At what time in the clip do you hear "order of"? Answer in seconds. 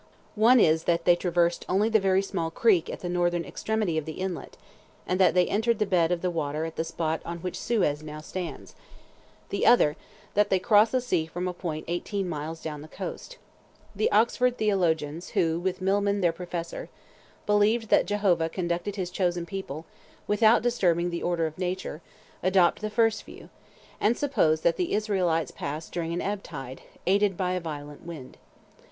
21.21-21.59